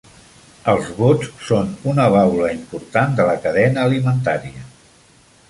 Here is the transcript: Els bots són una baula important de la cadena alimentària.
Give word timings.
Els 0.71 0.87
bots 1.01 1.29
són 1.49 1.69
una 1.91 2.07
baula 2.15 2.49
important 2.57 3.15
de 3.21 3.29
la 3.29 3.37
cadena 3.45 3.87
alimentària. 3.91 4.67